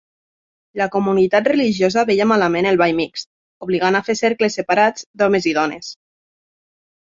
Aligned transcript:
La 0.81 0.85
comunitat 0.93 1.49
religiosa 1.51 2.03
veia 2.11 2.27
malament 2.31 2.69
el 2.69 2.79
ball 2.83 2.95
mixt, 3.01 3.29
obligant 3.67 3.99
a 4.01 4.03
fer 4.09 4.17
cercles 4.23 4.59
separats 4.61 5.07
d'homes 5.23 5.49
i 5.53 5.55
dones. 5.61 5.93